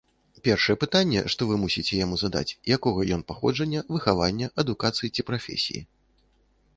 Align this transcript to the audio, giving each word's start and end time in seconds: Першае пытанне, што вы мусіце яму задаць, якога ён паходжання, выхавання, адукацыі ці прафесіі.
Першае 0.47 0.75
пытанне, 0.83 1.19
што 1.33 1.47
вы 1.49 1.57
мусіце 1.63 1.99
яму 1.99 2.15
задаць, 2.23 2.55
якога 2.77 3.05
ён 3.17 3.21
паходжання, 3.29 3.83
выхавання, 3.97 4.47
адукацыі 4.65 5.13
ці 5.17 5.21
прафесіі. 5.29 5.81